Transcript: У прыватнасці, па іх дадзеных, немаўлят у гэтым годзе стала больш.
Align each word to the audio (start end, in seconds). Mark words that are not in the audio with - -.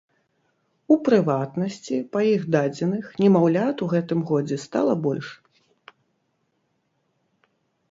У 0.93 0.95
прыватнасці, 1.09 1.95
па 2.17 2.23
іх 2.29 2.47
дадзеных, 2.55 3.05
немаўлят 3.25 3.85
у 3.87 3.91
гэтым 3.93 4.19
годзе 4.33 4.57
стала 4.65 4.99
больш. 5.07 5.33